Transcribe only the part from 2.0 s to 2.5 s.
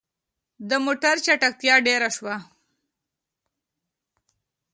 شوه.